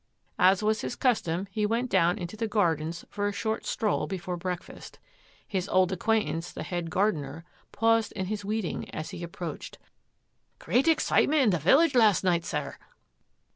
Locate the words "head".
6.63-6.89